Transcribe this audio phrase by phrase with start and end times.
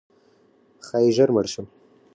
[0.85, 1.65] ښایي ژر مړ شم؛